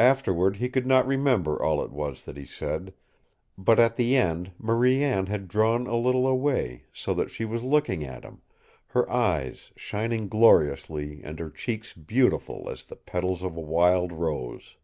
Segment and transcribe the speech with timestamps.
[0.00, 2.92] Afterward he could not remember all it was that he said,
[3.56, 7.62] but at the end Marie Anne had drawn a little away so that she was
[7.62, 8.42] looking at him,
[8.88, 14.74] her eyes shining gloriously and her cheeks beautiful as the petals of a wild rose.